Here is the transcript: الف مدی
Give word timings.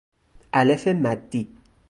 الف 0.53 0.87
مدی 0.87 1.47